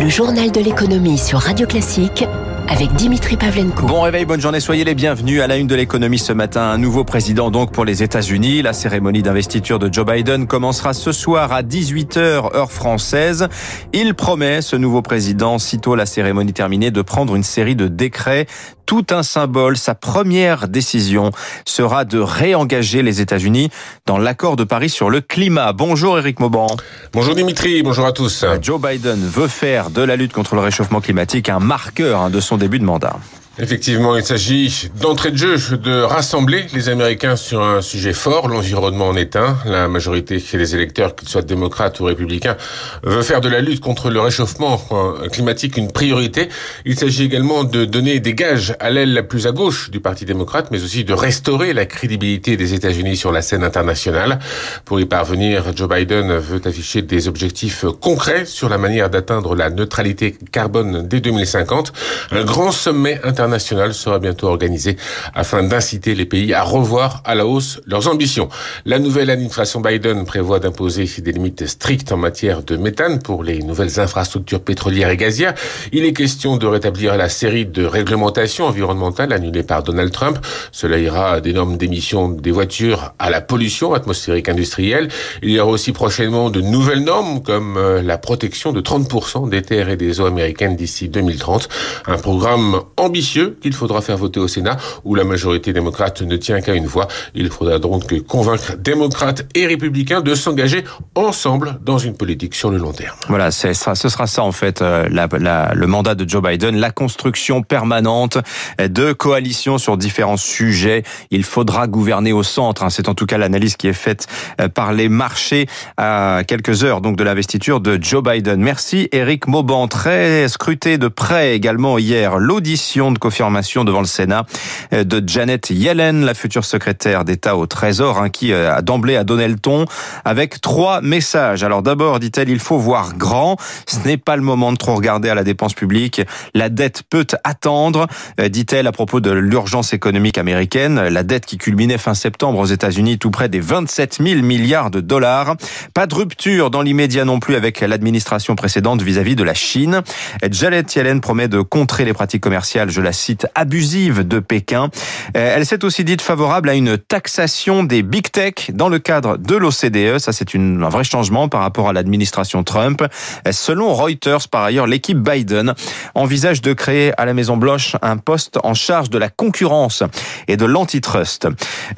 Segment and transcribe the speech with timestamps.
[0.00, 2.24] Le journal de l'économie sur Radio Classique
[2.68, 3.86] avec Dimitri Pavlenko.
[3.86, 6.62] Bon réveil, bonne journée, soyez les bienvenus à la une de l'économie ce matin.
[6.62, 8.62] Un nouveau président donc pour les États-Unis.
[8.62, 13.48] La cérémonie d'investiture de Joe Biden commencera ce soir à 18h heure française.
[13.92, 18.46] Il promet, ce nouveau président, sitôt la cérémonie terminée, de prendre une série de décrets
[18.90, 19.76] tout un symbole.
[19.76, 21.30] Sa première décision
[21.64, 23.70] sera de réengager les États-Unis
[24.04, 25.72] dans l'accord de Paris sur le climat.
[25.72, 26.66] Bonjour Eric Mauban.
[27.12, 28.44] Bonjour Dimitri, bonjour à tous.
[28.60, 32.40] Joe Biden veut faire de la lutte contre le réchauffement climatique un marqueur hein, de
[32.40, 33.14] son début de mandat.
[33.62, 39.08] Effectivement, il s'agit d'entrée de jeu de rassembler les Américains sur un sujet fort, l'environnement
[39.08, 39.58] en est un.
[39.66, 42.56] La majorité des électeurs, qu'ils soient démocrates ou républicains,
[43.02, 44.82] veut faire de la lutte contre le réchauffement
[45.30, 46.48] climatique une priorité.
[46.86, 50.24] Il s'agit également de donner des gages à l'aile la plus à gauche du Parti
[50.24, 54.38] démocrate, mais aussi de restaurer la crédibilité des États-Unis sur la scène internationale.
[54.86, 59.68] Pour y parvenir, Joe Biden veut afficher des objectifs concrets sur la manière d'atteindre la
[59.68, 61.92] neutralité carbone dès 2050.
[62.30, 64.96] Un grand sommet international international sera bientôt organisé
[65.34, 68.48] afin d'inciter les pays à revoir à la hausse leurs ambitions.
[68.84, 73.58] La nouvelle administration Biden prévoit d'imposer des limites strictes en matière de méthane pour les
[73.58, 75.54] nouvelles infrastructures pétrolières et gazières.
[75.92, 80.38] Il est question de rétablir la série de réglementations environnementales annulées par Donald Trump.
[80.70, 85.08] Cela ira des normes d'émission des voitures à la pollution atmosphérique industrielle.
[85.42, 89.62] Il y aura aussi prochainement de nouvelles normes comme euh, la protection de 30% des
[89.62, 91.68] terres et des eaux américaines d'ici 2030.
[92.06, 96.60] Un programme ambitieux qu'il faudra faire voter au Sénat, où la majorité démocrate ne tient
[96.60, 97.08] qu'à une voix.
[97.34, 102.78] Il faudra donc convaincre démocrates et républicains de s'engager ensemble dans une politique sur le
[102.78, 103.16] long terme.
[103.28, 108.38] Voilà, ce sera ça en fait euh, le mandat de Joe Biden, la construction permanente
[108.78, 111.02] de coalitions sur différents sujets.
[111.30, 112.82] Il faudra gouverner au centre.
[112.82, 112.90] Hein.
[112.90, 114.26] C'est en tout cas l'analyse qui est faite
[114.60, 118.60] euh, par les marchés à quelques heures donc de l'investiture de Joe Biden.
[118.60, 124.46] Merci Eric Mauban, très scruté de près également hier l'audition de confirmation devant le Sénat
[124.92, 129.16] euh, de Janet Yellen, la future secrétaire d'État au Trésor, hein, qui euh, a d'emblée
[129.16, 129.84] a donné le ton
[130.24, 131.62] avec trois messages.
[131.62, 133.56] Alors d'abord, dit-elle, il faut voir grand.
[133.86, 136.22] Ce n'est pas le moment de trop regarder à la dépense publique.
[136.54, 138.08] La dette peut attendre,
[138.40, 141.00] euh, dit-elle à propos de l'urgence économique américaine.
[141.00, 145.00] La dette qui culminait fin septembre aux États-Unis, tout près des 27 000 milliards de
[145.00, 145.54] dollars.
[145.94, 150.02] Pas de rupture dans l'immédiat non plus avec l'administration précédente vis-à-vis de la Chine.
[150.50, 154.90] Janet Yellen promet de contrer les pratiques commerciales, je la site abusive de Pékin.
[155.36, 159.36] Euh, elle s'est aussi dite favorable à une taxation des big tech dans le cadre
[159.36, 160.18] de l'OCDE.
[160.18, 163.02] Ça, c'est un vrai changement par rapport à l'administration Trump.
[163.02, 165.74] Euh, selon Reuters, par ailleurs, l'équipe Biden
[166.14, 170.02] envisage de créer à la Maison Blanche un poste en charge de la concurrence
[170.48, 171.48] et de l'antitrust.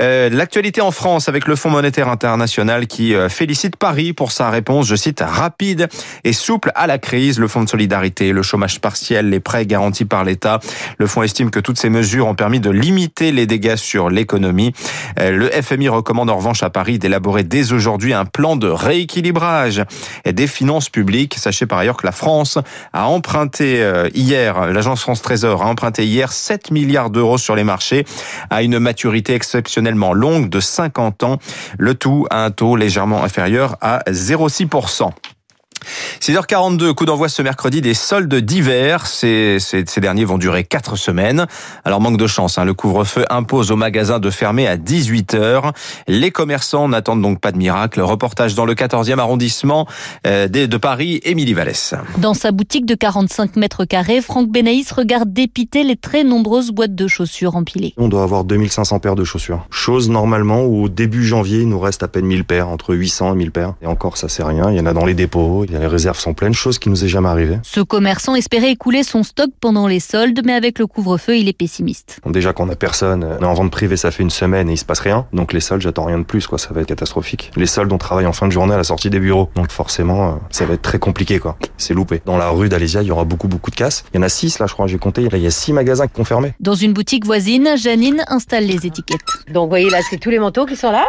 [0.00, 4.86] Euh, l'actualité en France avec le Fonds monétaire international qui félicite Paris pour sa réponse,
[4.86, 5.88] je cite, rapide
[6.24, 7.38] et souple à la crise.
[7.38, 10.60] Le Fonds de solidarité, le chômage partiel, les prêts garantis par l'État,
[11.02, 14.72] le fonds estime que toutes ces mesures ont permis de limiter les dégâts sur l'économie.
[15.18, 19.82] Euh, le FMI recommande en revanche à Paris d'élaborer dès aujourd'hui un plan de rééquilibrage
[20.24, 21.34] des finances publiques.
[21.34, 22.56] Sachez par ailleurs que la France
[22.92, 27.64] a emprunté euh, hier, l'agence France Trésor a emprunté hier 7 milliards d'euros sur les
[27.64, 28.04] marchés
[28.48, 31.38] à une maturité exceptionnellement longue de 50 ans,
[31.78, 35.10] le tout à un taux légèrement inférieur à 0,6%.
[36.20, 39.06] 6h42, coup d'envoi ce mercredi des soldes d'hiver.
[39.06, 41.46] Ces, ces, ces, derniers vont durer 4 semaines.
[41.84, 45.72] Alors manque de chance, hein, le couvre-feu impose aux magasins de fermer à 18h.
[46.08, 48.00] Les commerçants n'attendent donc pas de miracle.
[48.00, 49.86] Reportage dans le 14e arrondissement
[50.26, 51.94] euh, de Paris, Émilie Vallès.
[52.18, 56.94] Dans sa boutique de 45 mètres carrés, Franck Benaïs regarde dépiter les très nombreuses boîtes
[56.94, 57.94] de chaussures empilées.
[57.96, 59.66] On doit avoir 2500 paires de chaussures.
[59.70, 63.34] Chose normalement où au début janvier, il nous reste à peine 1000 paires, entre 800
[63.34, 63.74] et 1000 paires.
[63.82, 64.70] Et encore, ça c'est rien.
[64.70, 67.08] Il y en a dans les dépôts les réserves sont pleines, chose qui nous est
[67.08, 67.58] jamais arrivée.
[67.62, 71.52] Ce commerçant espérait écouler son stock pendant les soldes, mais avec le couvre-feu, il est
[71.52, 72.20] pessimiste.
[72.26, 74.78] déjà qu'on a personne, on est en vente privée, ça fait une semaine et il
[74.78, 75.26] se passe rien.
[75.32, 76.58] Donc les soldes, j'attends rien de plus, quoi.
[76.58, 77.50] Ça va être catastrophique.
[77.56, 79.50] Les soldes, on travaille en fin de journée à la sortie des bureaux.
[79.54, 81.56] Donc forcément, euh, ça va être très compliqué, quoi.
[81.76, 82.22] C'est loupé.
[82.24, 84.04] Dans la rue d'Alésia, il y aura beaucoup, beaucoup de casses.
[84.12, 85.28] Il y en a six, là, je crois, j'ai compté.
[85.28, 86.54] Là, il y a six magasins qui sont fermés.
[86.60, 89.20] Dans une boutique voisine, Janine installe les étiquettes.
[89.52, 91.06] Donc, vous voyez, là, c'est tous les manteaux qui sont là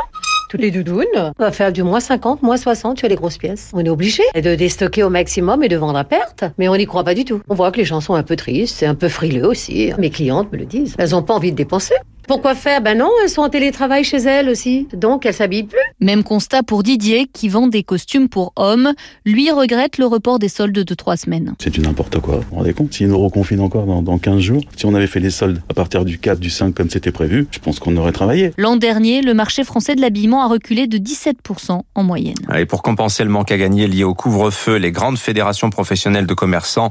[0.61, 1.33] les doudounes.
[1.39, 3.71] On va faire du moins 50, moins 60 sur les grosses pièces.
[3.73, 6.43] On est obligé de déstocker au maximum et de vendre à perte.
[6.57, 7.41] Mais on n'y croit pas du tout.
[7.49, 9.91] On voit que les gens sont un peu tristes, c'est un peu frileux aussi.
[9.97, 10.95] Mes clientes me le disent.
[10.97, 11.95] Elles n'ont pas envie de dépenser.
[12.27, 12.81] Pourquoi faire?
[12.81, 15.79] Ben non, elles sont en télétravail chez elles aussi, donc elles s'habillent plus.
[15.99, 18.93] Même constat pour Didier qui vend des costumes pour hommes.
[19.25, 21.53] Lui regrette le report des soldes de trois semaines.
[21.59, 22.37] C'est du n'importe quoi.
[22.37, 22.93] Vous vous rendez compte?
[22.93, 25.73] S'ils nous reconfinent encore dans, dans 15 jours, si on avait fait les soldes à
[25.73, 28.51] partir du 4, du 5 comme c'était prévu, je pense qu'on aurait travaillé.
[28.57, 32.35] L'an dernier, le marché français de l'habillement a reculé de 17% en moyenne.
[32.57, 36.33] Et pour compenser le manque à gagner lié au couvre-feu, les grandes fédérations professionnelles de
[36.33, 36.89] commerçants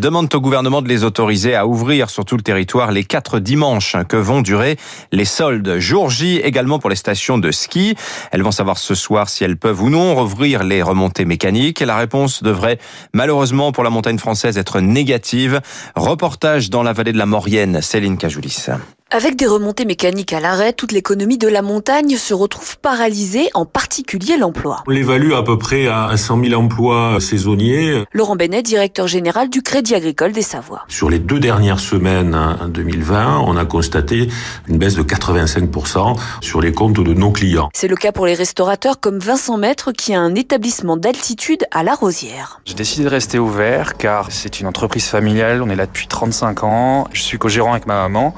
[0.00, 3.96] demandent au gouvernement de les autoriser à ouvrir sur tout le territoire les quatre dimanches
[4.08, 4.65] que vont durer
[5.12, 5.78] les soldes.
[5.78, 7.94] Jour J également pour les stations de ski.
[8.32, 11.80] Elles vont savoir ce soir si elles peuvent ou non rouvrir les remontées mécaniques.
[11.80, 12.78] La réponse devrait
[13.12, 15.60] malheureusement pour la montagne française être négative.
[15.94, 18.66] Reportage dans la vallée de la Maurienne, Céline Cajoulis.
[19.12, 23.64] Avec des remontées mécaniques à l'arrêt, toute l'économie de la montagne se retrouve paralysée, en
[23.64, 24.82] particulier l'emploi.
[24.88, 28.02] On l'évalue à peu près à 100 000 emplois saisonniers.
[28.12, 30.84] Laurent Benet, directeur général du Crédit Agricole des Savoies.
[30.88, 34.26] Sur les deux dernières semaines en 2020, on a constaté
[34.66, 37.70] une baisse de 85% sur les comptes de nos clients.
[37.74, 41.84] C'est le cas pour les restaurateurs comme Vincent Maître qui a un établissement d'altitude à
[41.84, 42.60] La Rosière.
[42.64, 46.64] J'ai décidé de rester ouvert car c'est une entreprise familiale, on est là depuis 35
[46.64, 47.06] ans.
[47.12, 48.34] Je suis co-gérant avec ma maman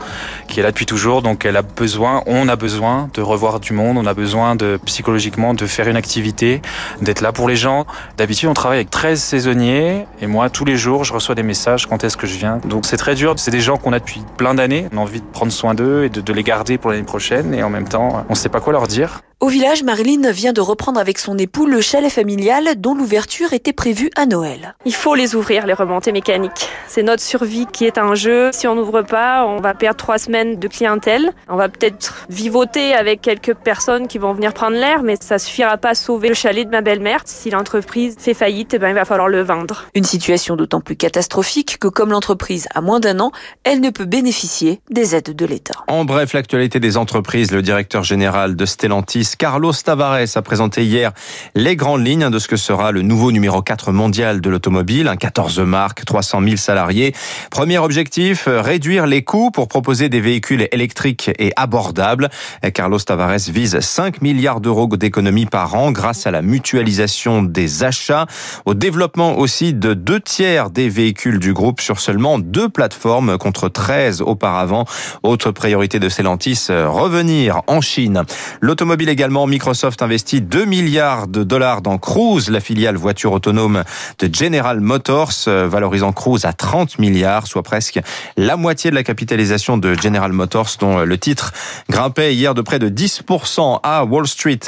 [0.46, 3.72] qui est là depuis toujours, donc elle a besoin, on a besoin de revoir du
[3.72, 6.62] monde, on a besoin de psychologiquement de faire une activité,
[7.02, 7.86] d'être là pour les gens.
[8.16, 11.86] D'habitude, on travaille avec 13 saisonniers et moi, tous les jours, je reçois des messages
[11.86, 12.58] quand est-ce que je viens.
[12.64, 15.20] Donc c'est très dur, c'est des gens qu'on a depuis plein d'années, on a envie
[15.20, 17.88] de prendre soin d'eux et de, de les garder pour l'année prochaine et en même
[17.88, 19.20] temps, on ne sait pas quoi leur dire.
[19.40, 23.72] Au village, Marilyn vient de reprendre avec son époux le chalet familial dont l'ouverture était
[23.72, 24.74] prévue à Noël.
[24.84, 26.68] Il faut les ouvrir, les remontées mécaniques.
[26.88, 28.50] C'est notre survie qui est en jeu.
[28.52, 31.30] Si on n'ouvre pas, on va perdre trois semaines de clientèle.
[31.48, 35.76] On va peut-être vivoter avec quelques personnes qui vont venir prendre l'air, mais ça suffira
[35.76, 37.22] pas à sauver le chalet de ma belle-mère.
[37.24, 39.84] Si l'entreprise fait faillite, eh ben, il va falloir le vendre.
[39.94, 43.30] Une situation d'autant plus catastrophique que comme l'entreprise a moins d'un an,
[43.62, 45.84] elle ne peut bénéficier des aides de l'État.
[45.86, 51.12] En bref, l'actualité des entreprises, le directeur général de Stellantis Carlos Tavares a présenté hier
[51.54, 55.16] les grandes lignes de ce que sera le nouveau numéro 4 mondial de l'automobile, un
[55.16, 57.14] 14 marques, 300 000 salariés.
[57.50, 62.28] Premier objectif, réduire les coûts pour proposer des véhicules électriques et abordables.
[62.74, 68.26] Carlos Tavares vise 5 milliards d'euros d'économies par an grâce à la mutualisation des achats,
[68.64, 73.68] au développement aussi de deux tiers des véhicules du groupe sur seulement deux plateformes contre
[73.68, 74.84] 13 auparavant.
[75.22, 78.22] Autre priorité de Stellantis, revenir en Chine.
[78.60, 83.82] L'automobile également, Microsoft investit 2 milliards de dollars dans Cruise, la filiale voiture autonome
[84.20, 87.98] de General Motors, valorisant Cruise à 30 milliards, soit presque
[88.36, 91.52] la moitié de la capitalisation de General Motors, dont le titre
[91.90, 94.60] grimpait hier de près de 10% à Wall Street.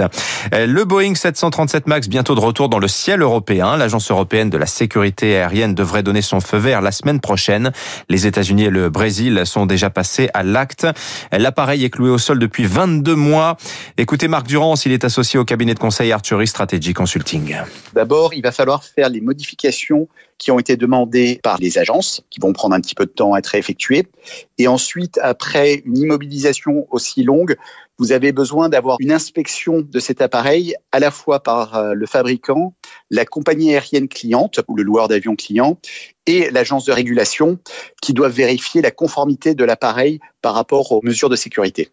[0.53, 3.77] Le Boeing 737 MAX bientôt de retour dans le ciel européen.
[3.77, 7.71] L'agence européenne de la sécurité aérienne devrait donner son feu vert la semaine prochaine.
[8.09, 10.89] Les États-Unis et le Brésil sont déjà passés à l'acte.
[11.31, 13.57] L'appareil est cloué au sol depuis 22 mois.
[13.97, 17.57] Écoutez Marc Durance, il est associé au cabinet de conseil Arthurie Strategy Consulting.
[17.95, 20.09] D'abord, il va falloir faire les modifications
[20.39, 23.35] qui ont été demandées par les agences, qui vont prendre un petit peu de temps
[23.35, 24.07] à être effectuées.
[24.59, 27.57] Et ensuite, après une immobilisation aussi longue,
[28.01, 32.75] vous avez besoin d'avoir une inspection de cet appareil à la fois par le fabricant,
[33.11, 35.79] la compagnie aérienne cliente ou le loueur d'avion client
[36.27, 37.59] et l'agence de régulation
[38.01, 41.91] qui doivent vérifier la conformité de l'appareil par rapport aux mesures de sécurité.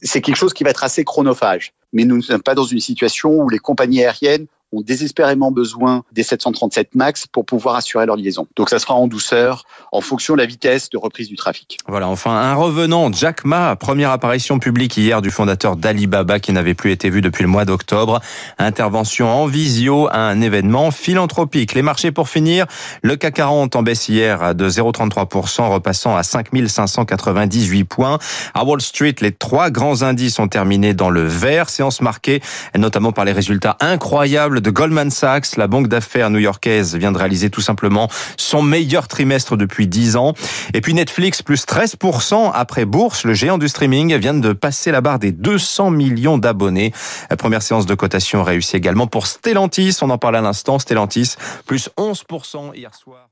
[0.00, 2.80] C'est quelque chose qui va être assez chronophage, mais nous ne sommes pas dans une
[2.80, 8.16] situation où les compagnies aériennes ont désespérément besoin des 737 MAX pour pouvoir assurer leur
[8.16, 8.46] liaison.
[8.56, 11.78] Donc ça sera en douceur, en fonction de la vitesse de reprise du trafic.
[11.86, 16.74] Voilà, enfin un revenant, Jack Ma, première apparition publique hier du fondateur d'Alibaba qui n'avait
[16.74, 18.20] plus été vu depuis le mois d'octobre.
[18.58, 21.74] Intervention en visio à un événement philanthropique.
[21.74, 22.66] Les marchés pour finir,
[23.02, 28.18] le CAC 40 en baisse hier de 0,33%, repassant à 5598 points.
[28.52, 32.40] À Wall Street, les trois grands indices ont terminé dans le vert, séance marquée
[32.76, 35.56] notamment par les résultats incroyables de Goldman Sachs.
[35.56, 40.34] La banque d'affaires new-yorkaise vient de réaliser tout simplement son meilleur trimestre depuis 10 ans.
[40.74, 43.24] Et puis Netflix, plus 13% après bourse.
[43.24, 46.92] Le géant du streaming vient de passer la barre des 200 millions d'abonnés.
[47.30, 49.96] La première séance de cotation réussie également pour Stellantis.
[50.02, 50.78] On en parle à l'instant.
[50.78, 51.36] Stellantis,
[51.66, 53.28] plus 11% hier soir.